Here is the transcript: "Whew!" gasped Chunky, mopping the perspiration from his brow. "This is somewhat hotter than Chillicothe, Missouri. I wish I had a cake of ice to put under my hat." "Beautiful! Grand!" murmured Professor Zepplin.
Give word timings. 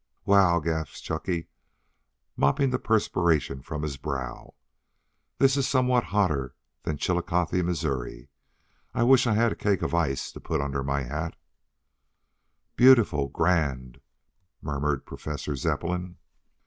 "Whew!" 0.23 0.59
gasped 0.63 1.03
Chunky, 1.03 1.47
mopping 2.35 2.71
the 2.71 2.79
perspiration 2.79 3.61
from 3.61 3.83
his 3.83 3.97
brow. 3.97 4.55
"This 5.37 5.55
is 5.55 5.67
somewhat 5.67 6.05
hotter 6.05 6.55
than 6.81 6.97
Chillicothe, 6.97 7.61
Missouri. 7.63 8.27
I 8.95 9.03
wish 9.03 9.27
I 9.27 9.35
had 9.35 9.51
a 9.51 9.55
cake 9.55 9.83
of 9.83 9.93
ice 9.93 10.31
to 10.31 10.39
put 10.39 10.59
under 10.59 10.83
my 10.83 11.03
hat." 11.03 11.35
"Beautiful! 12.75 13.27
Grand!" 13.29 14.01
murmured 14.59 15.05
Professor 15.05 15.55
Zepplin. 15.55 16.17